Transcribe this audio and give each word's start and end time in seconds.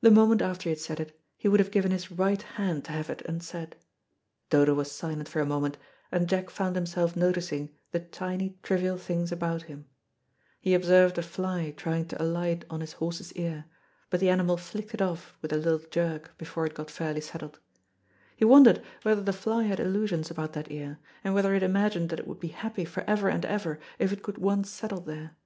The 0.00 0.10
moment 0.10 0.40
after 0.40 0.62
he 0.64 0.68
had 0.70 0.78
said 0.78 0.98
it, 0.98 1.20
he 1.36 1.46
would 1.46 1.60
have 1.60 1.70
given 1.70 1.90
his 1.90 2.10
right 2.10 2.40
hand 2.40 2.86
to 2.86 2.92
have 2.92 3.10
it 3.10 3.20
unsaid. 3.26 3.76
Dodo 4.48 4.72
was 4.72 4.90
silent 4.90 5.28
for 5.28 5.40
a 5.40 5.44
moment, 5.44 5.76
and 6.10 6.26
Jack 6.26 6.48
found 6.48 6.74
himself 6.74 7.14
noticing 7.14 7.76
the 7.92 8.00
tiny, 8.00 8.56
trivial 8.62 8.96
things 8.96 9.30
about 9.30 9.64
him. 9.64 9.84
He 10.58 10.72
observed 10.72 11.18
a 11.18 11.22
fly 11.22 11.72
trying 11.76 12.08
to 12.08 12.22
alight 12.22 12.64
oh 12.70 12.78
his 12.78 12.94
horse's 12.94 13.34
ear, 13.34 13.66
but 14.08 14.20
the 14.20 14.30
animal 14.30 14.56
flicked 14.56 14.94
it 14.94 15.02
off 15.02 15.36
with 15.42 15.52
a 15.52 15.58
little 15.58 15.86
jerk, 15.90 16.38
before 16.38 16.64
it 16.64 16.72
got 16.72 16.90
fairly 16.90 17.20
settled. 17.20 17.60
He 18.36 18.46
wondered 18.46 18.82
whether 19.02 19.20
the 19.20 19.34
fly 19.34 19.64
had 19.64 19.80
illusions 19.80 20.30
about 20.30 20.54
that 20.54 20.70
ear, 20.72 20.98
and 21.22 21.34
whether 21.34 21.54
it 21.54 21.62
imagined 21.62 22.08
that 22.08 22.20
it 22.20 22.26
would 22.26 22.40
be 22.40 22.48
happy 22.56 22.86
for 22.86 23.02
ever 23.02 23.28
and 23.28 23.44
ever, 23.44 23.78
if 23.98 24.12
it 24.12 24.22
could 24.22 24.38
once 24.38 24.70
settle 24.70 25.00
there. 25.02 25.36